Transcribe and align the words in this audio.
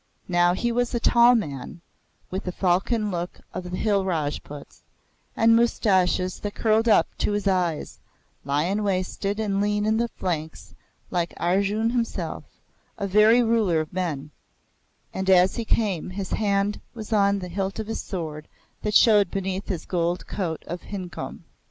Now 0.27 0.55
he 0.55 0.71
was 0.71 0.95
a 0.95 0.99
tall 0.99 1.35
man, 1.35 1.79
with 2.31 2.45
the 2.45 2.51
falcon 2.51 3.11
look 3.11 3.39
of 3.53 3.69
the 3.69 3.77
Hill 3.77 4.03
Rajputs, 4.03 4.81
and 5.37 5.55
moustaches 5.55 6.39
that 6.39 6.55
curled 6.55 6.89
up 6.89 7.07
to 7.19 7.33
his 7.33 7.47
eyes, 7.47 7.99
lion 8.43 8.81
waisted 8.83 9.39
and 9.39 9.61
lean 9.61 9.85
in 9.85 9.97
the 9.97 10.07
flanks 10.07 10.73
like 11.11 11.35
Arjoon 11.37 11.91
himself, 11.91 12.45
a 12.97 13.05
very 13.05 13.43
ruler 13.43 13.79
of 13.79 13.93
men; 13.93 14.31
and 15.13 15.29
as 15.29 15.55
he 15.57 15.65
came, 15.65 16.09
his 16.09 16.31
hand 16.31 16.81
was 16.95 17.13
on 17.13 17.37
the 17.37 17.47
hilt 17.47 17.77
of 17.77 17.85
the 17.85 17.93
sword 17.93 18.47
that 18.81 18.95
showed 18.95 19.29
beneath 19.29 19.67
his 19.67 19.85
gold 19.85 20.25
coat 20.25 20.63
of 20.65 20.81
khincob. 20.81 21.41